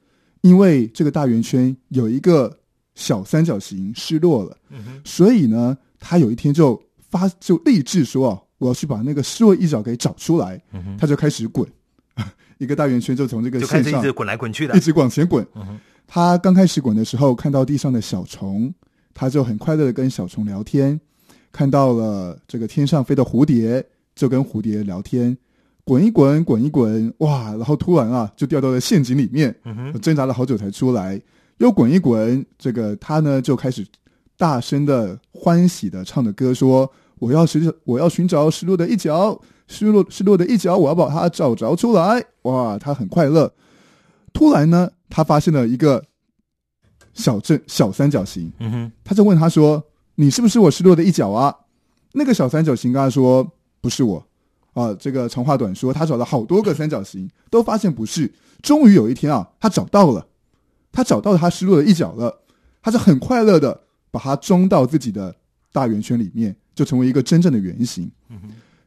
[0.48, 2.58] 因为这个大圆圈有一个
[2.94, 6.80] 小三角形失落了，嗯，所以呢，他有一天就
[7.10, 11.68] 发就立志说啊，我要去把那个失落一角给找出来，嗯，他就开始滚，
[12.58, 15.46] 一个大圆圈就从这个就开线上始一直滚来滚去的一，直往前滚。
[15.54, 18.72] 嗯，他刚开始滚的时候，看到地上的小虫，
[19.12, 20.98] 他就很快乐的跟小虫聊天；
[21.52, 23.84] 看到了这个天上飞的蝴蝶，
[24.14, 25.36] 就跟蝴蝶聊天。
[25.88, 27.44] 滚一滚，滚一滚，哇！
[27.52, 29.54] 然后突然啊，就掉到了陷阱里面，
[30.02, 31.18] 挣扎了好久才出来。
[31.56, 33.86] 又滚一滚，这个他呢就开始
[34.36, 43.50] 大声的欢喜的唱着歌，说：“我要寻找我要寻找失落的一角，失落失落的一角，我要把它找着出来。”哇，他很快乐。
[44.34, 46.04] 突然呢，他发现了一个
[47.14, 49.82] 小正小三角形，嗯哼，他就问他说
[50.16, 51.54] ：“你是不是我失落的一角啊？”
[52.12, 54.22] 那个小三角形跟他说：“不是我。”
[54.78, 58.32] 啊，这个长话短说，他找了好多个三角形，都发现不是。
[58.62, 60.26] 终于有一天啊，他找到了，
[60.92, 62.42] 他找到他失落的一角了，
[62.82, 65.34] 他是很快乐的把它装到自己的
[65.72, 68.10] 大圆圈里面，就成为一个真正的圆形。
[68.28, 68.38] 嗯，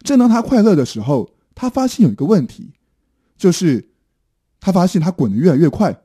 [0.03, 2.71] 正当他快乐的时候，他发现有一个问题，
[3.37, 3.89] 就是
[4.59, 6.01] 他发现他滚得越来越快，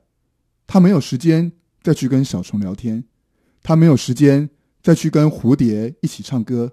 [0.65, 3.03] 他没有时间再去跟小虫聊天，
[3.63, 4.49] 他没有时间
[4.81, 6.71] 再去跟蝴蝶一起唱歌。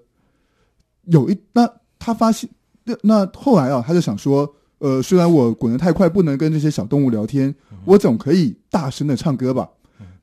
[1.03, 2.49] 有一那他发现
[2.85, 9.67] 那那后来啊，他就想说，呃，虽然我滚得太快，不能跟这些小动物聊天，我总可以大声的唱歌吧。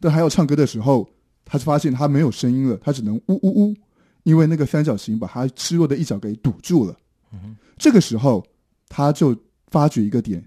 [0.00, 1.08] 但还要唱歌的时候，
[1.44, 3.74] 他就发现他没有声音了，他只能呜呜呜，
[4.22, 6.96] 因为那个三角形把他失落的一角给堵住了。
[7.76, 8.44] 这个时候，
[8.88, 9.36] 他就
[9.68, 10.44] 发觉一个点，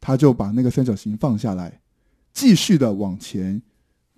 [0.00, 1.80] 他就把那个三角形放下来，
[2.32, 3.60] 继续的往前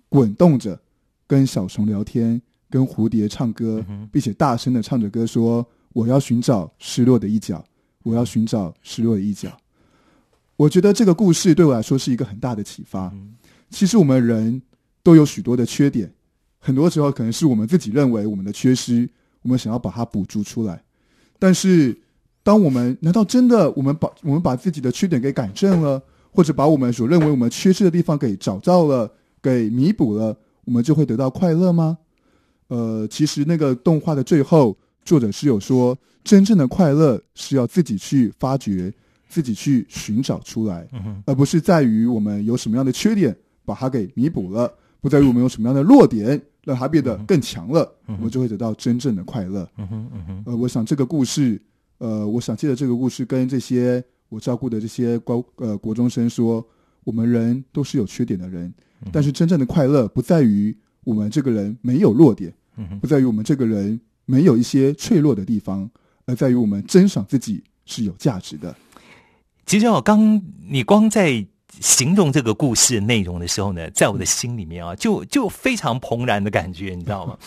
[0.07, 0.79] 滚动着，
[1.27, 7.63] 跟小虫聊天，跟蝴蝶唱歌，并且大声的唱着歌说：“我要寻找失落的一角，
[8.03, 9.49] 我要寻找失落的一角。”
[10.57, 13.09] 我觉得这个故事对我来说是一个很大的启发。
[13.69, 14.61] 其实我们人
[15.01, 16.13] 都有许多的缺点，
[16.59, 19.09] 很多时候可能是我们自己认为我们的缺失，
[19.41, 20.83] 我们想要把它补足出来。
[21.39, 21.97] 但是，
[22.43, 29.09] 当我们难道真的我们把我们把自己的缺点给改正了，或者把我们所认为我们缺失的地方给找到了、
[29.41, 31.97] 给弥补了，我们就会得到快乐吗？
[32.67, 38.91] 呃，其实那个动画的最后，作者是有说，真正的快乐是要自己去发掘、
[39.29, 40.87] 自己去寻找出来，
[41.25, 43.33] 而不是在于我们有什么样的缺点
[43.63, 49.69] 把它给弥补了，不在于我们有什么样的弱点让它变得更强了，我们就会得到真正的快乐。
[50.45, 51.61] 呃，我想这个故事，
[51.99, 56.65] 呃，我想借着这个故事跟这些我照顾的这些高呃国中生说，
[57.03, 58.73] 我们人都是有缺点的人，
[59.11, 62.51] 但是真正的快乐不在于我们这个人没有弱点，
[62.99, 65.89] 不在于我们这个人没有一些脆弱的地方，
[66.25, 68.75] 而在于我们珍赏自己是有价值的。
[69.65, 71.45] 其实我，刚你光在
[71.79, 77.37] 形容这个故事内容的时候呢，在我的心里面啊，就就非常怦然的感觉，你知道吗？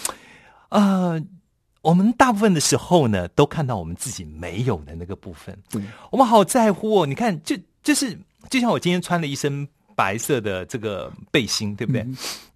[0.69, 1.21] 啊、
[1.81, 7.07] 我们大部分的时候呢，都看到我们自己没有的那个部分，对，我们好在乎哦。
[7.07, 8.19] 你看，就就是
[8.51, 12.07] 就像我今天穿了一身白色的这个背心，对不对？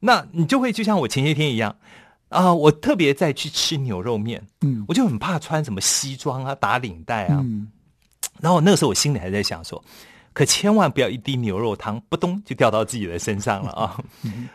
[0.00, 1.74] 那你就会就像我前些天一样
[2.32, 7.40] 啊、我特别在去吃牛肉面，嗯我就很怕穿什么西装啊、打领带啊。
[7.42, 7.70] 嗯
[8.40, 9.80] 然后那个时候我心里还在想说，
[10.32, 14.00] 可千万不要一滴牛肉汤扑咚就掉到自己的身上了啊！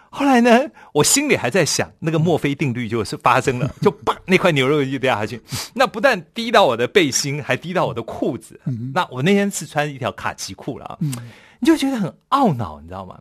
[0.09, 0.49] 后来呢，
[0.91, 5.39] 我心里还在想，那个墨菲定律就是发生了，就啪那块牛肉就掉下去。
[5.73, 8.59] 那不但滴到我的背心，还滴到我的裤子。
[8.93, 10.97] 那我那天是穿一条卡其裤了啊，
[11.59, 13.19] 你就觉得很懊恼，你知道吗？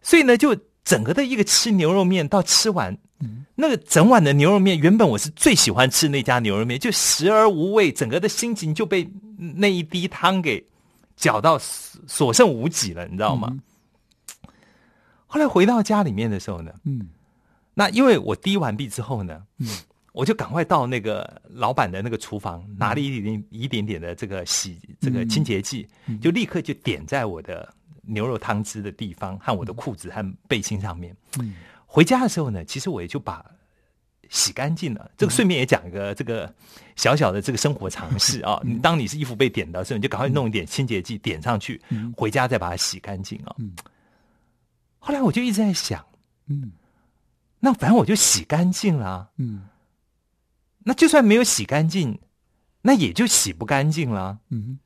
[0.00, 0.56] 所以呢，就
[0.86, 2.96] 整个的一个吃牛肉面到吃完。
[3.58, 10.62] 那个整碗的牛肉面，原本我是最喜欢吃那家牛肉面，就食而无味，整个的心情就被那一滴汤给
[11.16, 13.58] 搅到所所剩无几了，你知道吗？
[15.26, 17.08] 后来回到家里面的时候呢，嗯。
[17.72, 19.68] 那因为我滴完毕之后呢，嗯。
[20.12, 26.20] 我就赶快到那个老板的那个厨房，拿了一点一点点的这个洗这个清洁剂，嗯。
[26.20, 27.72] 就立刻就点在我的
[28.06, 31.16] 牛肉汤汁的地方和我的裤子和背心上面。
[31.38, 31.54] 嗯
[31.86, 33.44] 回家的时候呢，其实我也就把
[34.28, 35.10] 洗干净了。
[35.16, 36.52] 这个顺便也讲一个这个
[36.96, 38.60] 小小的这个生活常识啊。
[38.64, 43.72] 你当你是衣服被点到的时候，你就赶快弄一点清洁剂点上去，嗯回家再把它洗干净啊嗯。
[44.98, 46.04] 后来我就一直在想，
[46.48, 46.72] 嗯
[47.60, 49.28] 那反正我就洗干净了啊。
[49.36, 49.68] 嗯
[50.82, 52.18] 那就算没有洗干净，
[52.82, 54.38] 那也就洗不干净了。
[54.50, 54.78] 嗯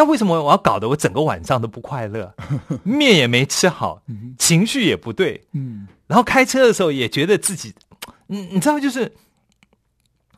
[0.00, 2.34] 那为什么我要搞得我整个晚上都不快乐？
[2.84, 4.02] 面也没吃好，
[4.38, 7.74] 情绪也不对，嗯然后开车的时候也觉得自己，
[8.26, 9.12] 你你知道，就是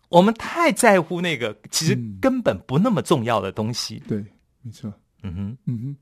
[0.08, 4.02] 我们太在乎那个其实嗯根本不那么重要的东西。
[4.08, 4.24] 对，
[4.62, 4.92] 没错。
[5.22, 5.96] 嗯哼，嗯哼，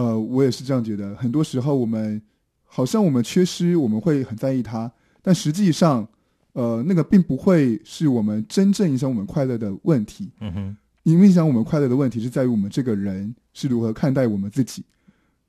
[0.00, 1.14] 呃，我也是这样觉得。
[1.16, 2.22] 很多时候，我们
[2.64, 4.90] 好像我们缺失，我们会很在意它，
[5.20, 6.08] 但实际上，
[6.54, 10.32] 呃，那个并不会是我们真正影响我们快乐的问题。
[10.40, 14.84] 嗯哼，因为影响我们快乐的问题是在于我们这个人是如何看待我们自己。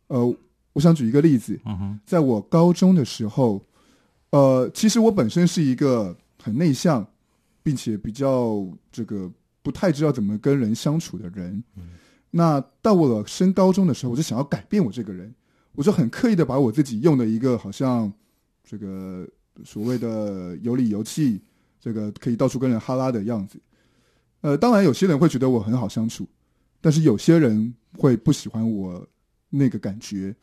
[0.08, 0.38] 呃，
[0.74, 1.60] 我想举一个例子，
[2.06, 3.66] 在我高中的时候，
[4.30, 7.06] 呃，其实我本身是一个很内向，
[7.64, 9.32] 并且比较这个
[9.64, 11.64] 不太知道怎么跟人相处的人。
[12.30, 15.34] 那到我了升高中的时候，我就想要改变我这个人，
[15.72, 18.12] 我就很刻意的把我自己用的一个好像
[18.62, 19.26] 这个
[19.64, 21.42] 所谓的有理有气，
[21.80, 23.58] 这个可以到处跟人哈拉的样子。
[24.46, 26.28] 呃，当然有些人会觉得我很好相处，
[26.80, 29.04] 但是有些人会不喜欢我
[29.50, 30.36] 那个感觉。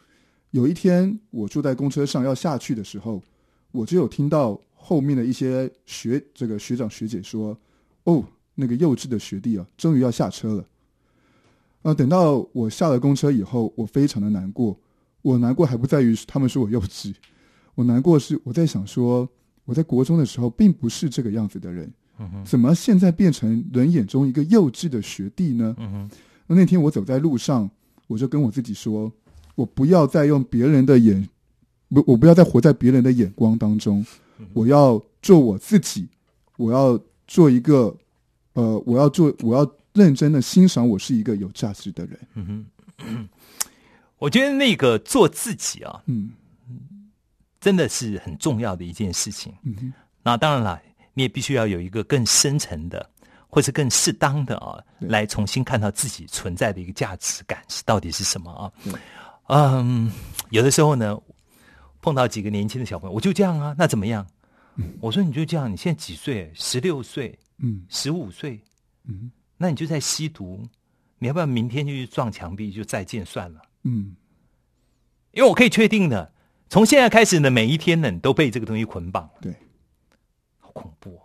[0.51, 3.23] 有一天，我坐在公车上要下去的时候，
[3.71, 7.57] 我就有听到后面的一些学这个学长学姐说
[8.03, 8.25] ：“哦，
[8.57, 10.67] 那个幼稚的学弟啊，终于要下车了。”
[11.83, 14.77] 啊，等到我下了公车以后，我非常的难过。
[15.23, 17.15] 我难过还不在于他们说我幼稚，
[17.77, 19.29] 我难过是我在想说，
[19.65, 21.89] 我在国中的时候并不是这个样子的人，
[22.45, 25.75] 怎么现在变成人眼中一个幼稚的学弟呢？
[25.79, 26.11] 嗯哼，
[26.47, 27.69] 那那天我走在路上，
[28.07, 29.13] 我就跟我自己说，
[29.55, 31.29] 我不要再用别人的眼，
[31.89, 34.05] 不，我不要再活在别人的眼光当中，
[34.53, 36.09] 我要做我自己，
[36.57, 37.97] 我要做一个，
[38.55, 42.19] 呃，我要做，我要认真的欣赏我是一个有价值的人。
[42.35, 42.67] 嗯
[42.99, 43.29] 哼，
[44.19, 46.31] 我觉得那个做自己啊，嗯。
[47.61, 49.55] 真的是很重要的一件事情。
[49.63, 49.93] 嗯哼。
[50.25, 50.83] 那当然了，
[51.15, 53.11] 你也必须要有一个更深层的，
[53.49, 58.73] 或是更适当的啊，来重新看到自己存在的一个价值感是到底是什么啊？
[59.49, 60.11] 嗯，
[60.51, 61.19] 有的时候呢，
[62.01, 64.27] 碰到几个年轻的小朋友，我就这样啊，那怎么样？
[65.01, 66.51] 我说你就这样，你现在几岁？
[66.55, 68.59] 十六岁、嗯十五岁，
[69.05, 70.67] 嗯那你就在吸毒，
[71.19, 73.61] 你要不要明天就去撞墙壁就再见算了？
[73.83, 74.17] 嗯
[75.33, 76.33] 因为我可以确定的，
[76.69, 79.31] 从现在开始呢，每一天呢，你都被这个东西捆绑了。
[79.41, 79.59] 对，好
[80.73, 81.23] 恐怖哦，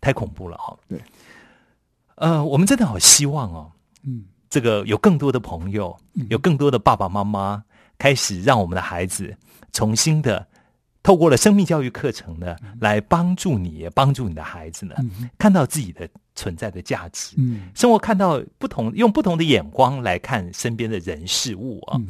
[0.00, 0.76] 太恐怖了哈。
[0.88, 1.00] 对，
[2.16, 3.72] 呃，我们真的好希望哦，
[4.04, 5.96] 嗯这个有更多的朋友，
[6.30, 7.62] 有更多的爸爸妈妈
[7.98, 9.36] 开始让我们的孩子
[9.72, 10.46] 重新的
[11.02, 14.94] 透过了生命教育课程呢，来帮助你，也帮助你的孩子呢，
[15.36, 17.34] 看到自己的存在的价值。
[17.38, 22.00] 嗯生活看到不同，用不同的眼光来看身边的人事物啊。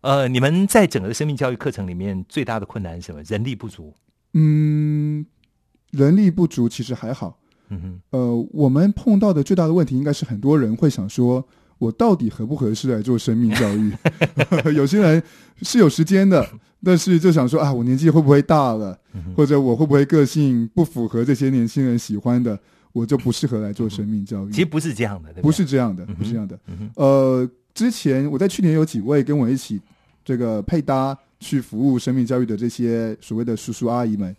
[0.00, 3.22] 呃，你们在整个生命教育课程里面最大的困难是什么？
[3.22, 3.94] 人力不足。
[4.34, 5.24] 嗯，
[5.96, 7.38] 人力不足其实还好。
[7.70, 11.42] 嗯哼，呃，我们碰到的最大的问题，应该是很多人会想说，
[11.78, 13.92] 我到底合不合适来做生命教育？
[14.76, 15.22] 有些人
[15.62, 16.46] 是有时间的，
[16.82, 18.98] 但是就想说啊，我年纪会不会大了，
[19.34, 22.58] 或者我会不会个性不符合这些年轻人喜欢的，
[22.92, 24.50] 我就不适合来做生命教育。
[24.50, 25.42] 其实不是这样的，对不对？
[25.42, 26.58] 不是这样的，不是这样的。
[26.96, 29.80] 呃，之前我在去年有几位跟我一起
[30.22, 34.36] 这个配搭去服务生命教育的这些所谓的叔叔阿姨们，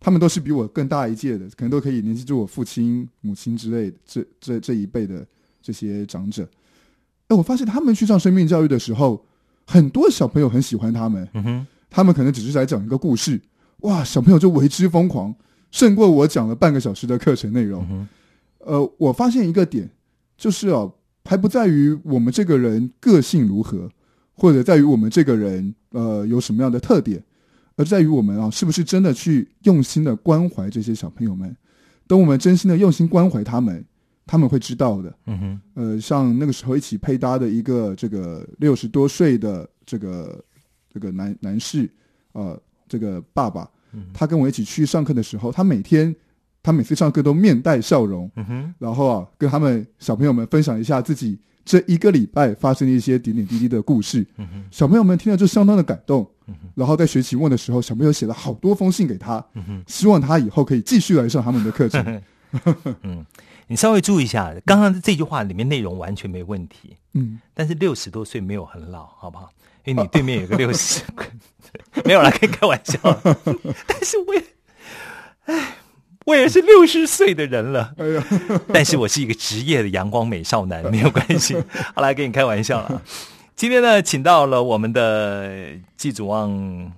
[0.00, 5.26] 他们都是比我更大一届的，可能都可以联系住我父亲、母亲之类的这这这一辈的
[5.60, 6.48] 这些长者。
[7.28, 9.24] 哎，我发现他们去上生命教育的时候，
[9.66, 13.40] 很多小朋友很喜欢他们，嗯哼，他们可能只是来讲一个故事，
[13.80, 15.34] 哇，小朋友就为之疯狂，
[15.70, 17.86] 胜过我讲了半个小时的课程内容。
[17.90, 18.08] 嗯
[18.60, 19.88] 呃，我发现一个点，
[20.36, 20.92] 就是哦，
[21.24, 23.90] 还不在于我们这个人个性如何，
[24.34, 27.22] 或者在于我们这个人呃有什么样的特点，
[27.78, 31.56] 而在于我们啊是不是真的去用心的关怀这些小朋友们。
[32.08, 33.84] 等我们真心的用心关怀他们，
[34.26, 35.14] 他们会知道的。
[35.26, 40.42] 嗯哼，呃，像那个时候一起配搭的一个这个六十多岁的这个
[40.92, 41.88] 这个男男士，
[42.32, 43.70] 呃，这个爸爸，
[44.12, 46.12] 他跟我一起去上课的时候，他每天
[46.62, 54.26] 他每次上课都面带笑容，嗯哼，然后啊，跟他们小朋友们分享一下自己这一个礼拜发生的一些点点滴滴的故事。
[54.70, 56.26] 小朋友们听了就相当的感动。
[56.74, 59.44] 然后在学期末的时候，小朋友写了好多封信给他。
[59.86, 62.22] 希望他以后可以继续来上他们的课程。
[63.02, 63.22] 嗯，
[63.66, 69.50] 你稍微注意一下，刚刚这句话里面内容完全没问题，嗯，但是六十多岁没有很老，好不好？
[69.84, 71.02] 因为你对面有个六十，
[72.06, 72.98] 没有啦，可以开玩笑。
[73.86, 74.42] 但是我也，
[75.44, 75.76] 哎，
[76.28, 78.24] 我也是六十岁的人了，哎呀，
[78.70, 81.56] 但是我是一个职业的阳光美少男，没有关系。
[81.96, 83.02] 好来，跟你开玩笑了。
[83.56, 86.92] 今天呢，请到了我们的季祖望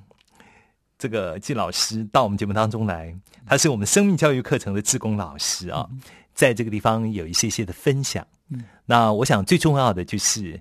[0.99, 3.15] 这个季老师到我们节目当中来，
[3.47, 5.89] 他是我们生命教育课程的志工老师啊，
[6.35, 8.27] 在这个地方有一些些的分享。
[8.49, 10.61] 嗯那我想最重要的就是，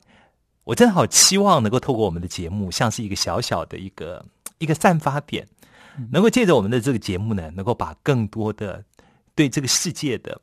[0.64, 4.24] 我真的好期望能够透过我们的节目，像是一个小小的一个
[4.60, 5.48] 一个散发点，
[6.12, 8.84] 能够借着我们的这个节目呢，能够把更多的
[9.36, 10.40] 对这个世界的。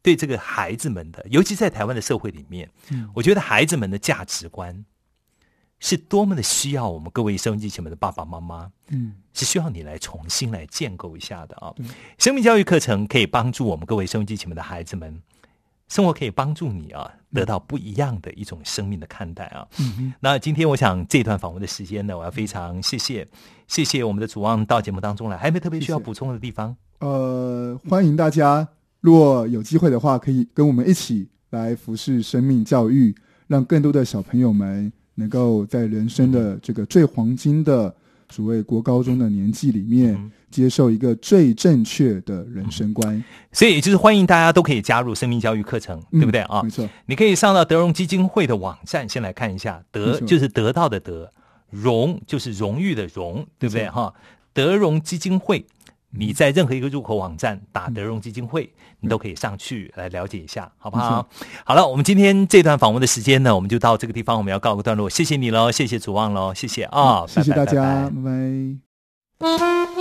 [0.00, 4.84] 对这个孩子们的，尤其在台湾的社会里面，嗯我觉得孩子们的价值观
[5.80, 11.84] 是多么的需要我们各位收音机前面的爸爸妈妈，嗯，是需要你来重新来建构一下的啊对。
[12.16, 15.20] 生命教育课程可以帮助我们各位收音机前面的孩子们，
[15.88, 19.66] 生活可以帮助你啊，得到不一样的一种生命的看待啊。
[19.78, 23.26] 嗯那今天我想这段访问的时间呢，我要非常谢谢
[23.66, 26.76] 谢谢我们的主望到节目当中来，还有没有特别需要补充的地方？
[27.00, 28.66] 呃，欢迎大家，
[29.00, 33.14] 如果有机会的话，可以跟我们一起来服侍生命教育，
[33.46, 37.94] 让更多的小朋友们能够在人生的这个最黄金的
[38.30, 43.22] 所谓国高中的年纪里面，嗯接受一个最正确的人生观，
[43.52, 46.70] 所以也就是欢迎大家都可以加入生命教育课程，嗯对不对啊没？
[46.70, 51.32] 错，你可以上到德荣基金会的网站，先来看一下，德就是得到的德，
[51.70, 54.12] 荣就是荣誉的荣，对不对哈？
[54.52, 55.64] 德荣基金会，
[56.10, 61.28] 你在任何一个入口网站打德荣基金会，你都可以上去来了解一下，好不好？
[61.64, 68.10] 好了，我们今天这段访问的时间呢，我们就到这个地方，我们要告个段落，谢谢你喽，谢谢主望喽，谢谢啊，谢谢拜拜大家，拜
[69.38, 69.97] 拜拜拜。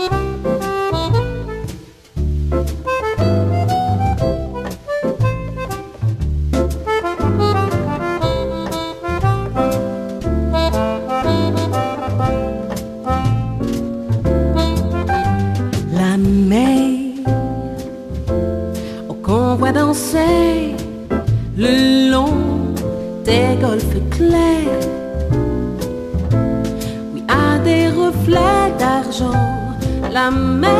[30.18, 30.74] La mer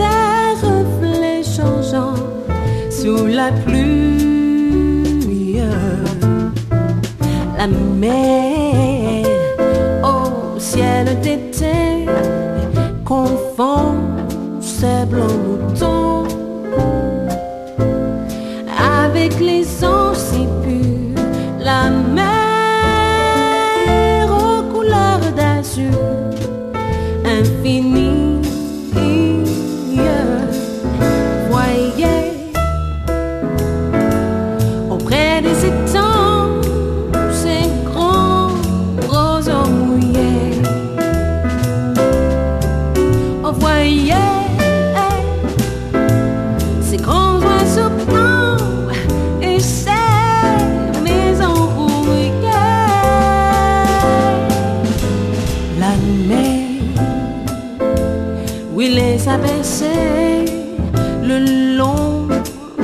[0.00, 2.22] des reflets changeants
[2.98, 3.84] sous la pluie.
[7.58, 7.66] La
[8.02, 8.43] mer
[58.74, 60.44] oui, les abaissés
[61.22, 62.26] le long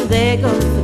[0.09, 0.80] des golfes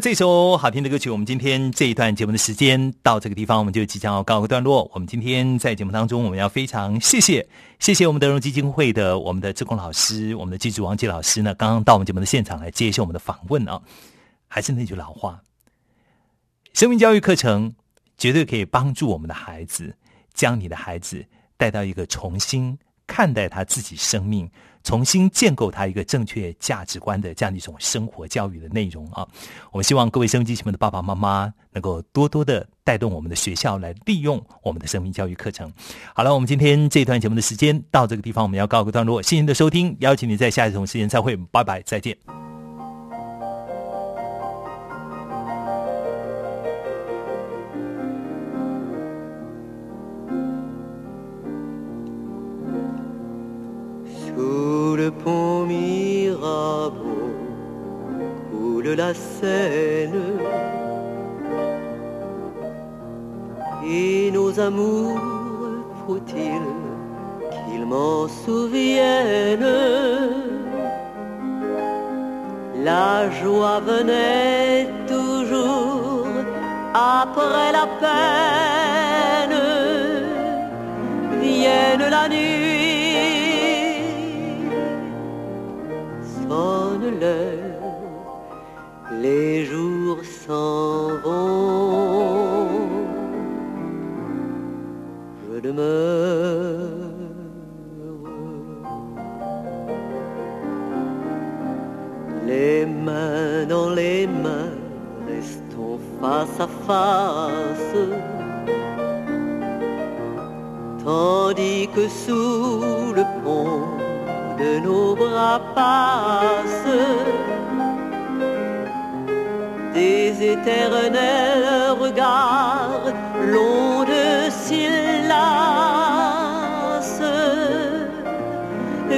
[0.00, 4.88] 这首好听的歌曲，我们今天这一段节目的时间到这个地方，我们就即将要告个段落。
[4.94, 7.44] 我们今天在节目当中，我们要非常谢谢
[7.80, 13.80] 谢谢我们德荣基金会的我们的志工老师，我们的记住王杰老师呢，刚刚到我们节目的现场来接受我们的访问啊。
[14.46, 15.42] 还是那句老话，
[16.74, 17.74] 生命教育课程
[18.16, 19.92] 绝对可以帮助我们的孩子，
[20.32, 21.24] 将你的孩子
[21.56, 22.78] 带到一个重新
[23.08, 24.48] 看待他自己生命，
[24.84, 29.26] 重新建构他一个正确价值观的这样的一种生活教育的内容啊。
[29.72, 35.72] 我们希望各位生命机前面的爸爸妈妈能够多多的带动我们的学校来利用我们的生命教育课程。
[36.14, 39.20] 好了，我们今天这一段节目的时间到这个地方，我们要告个段落。
[39.20, 42.16] 谢谢您的收听，邀请你在下一种时间再会，拜拜，再见。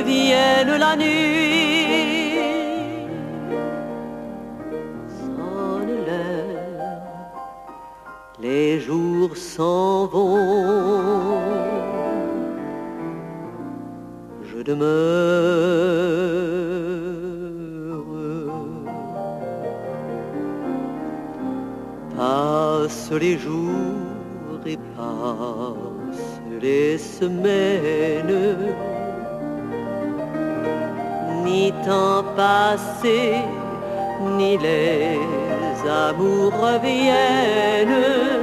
[0.04, 2.34] Vienne la nuit,
[5.06, 7.02] sonne l'heure,
[8.40, 11.38] les jours s'en vont.
[14.42, 14.90] Je demeure.
[22.16, 28.74] Passent les jours et passent les semaines.
[31.70, 33.44] Ni temps passé,
[34.36, 35.20] ni les
[35.88, 38.39] amours reviennent.